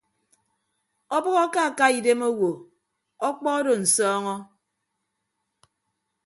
[1.15, 2.49] Ọbʌk akaka idem owo
[3.27, 4.35] ọkpọ odo nsọọñọ.